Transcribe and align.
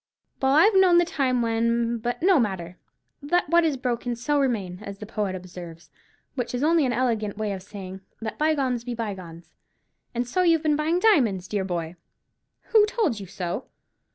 Well, 0.41 0.53
I've 0.55 0.73
known 0.73 0.97
the 0.97 1.05
time 1.05 1.43
when——But 1.43 2.23
no 2.23 2.39
matter, 2.39 2.79
'let 3.21 3.47
what 3.49 3.63
is 3.63 3.77
broken, 3.77 4.15
so 4.15 4.39
remain,' 4.39 4.79
as 4.81 4.97
the 4.97 5.05
poet 5.05 5.35
observes; 5.35 5.91
which 6.33 6.55
is 6.55 6.63
only 6.63 6.87
an 6.87 6.91
elegant 6.91 7.37
way 7.37 7.51
of 7.51 7.61
saying, 7.61 8.01
'Let 8.19 8.39
bygones 8.39 8.83
be 8.83 8.95
bygones.' 8.95 9.53
And 10.15 10.27
so 10.27 10.41
you've 10.41 10.63
been 10.63 10.75
buying 10.75 10.99
diamonds, 10.99 11.47
dear 11.47 11.63
boy?" 11.65 11.97
"Who 12.69 12.83
told 12.87 13.19
you 13.19 13.27
so?" 13.27 13.65